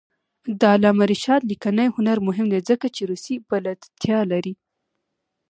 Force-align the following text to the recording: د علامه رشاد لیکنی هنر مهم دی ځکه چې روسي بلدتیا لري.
د 0.59 0.61
علامه 0.73 1.03
رشاد 1.11 1.41
لیکنی 1.51 1.87
هنر 1.95 2.17
مهم 2.27 2.47
دی 2.53 2.59
ځکه 2.69 2.87
چې 2.95 3.01
روسي 3.11 3.35
بلدتیا 3.49 4.19
لري. 4.31 4.53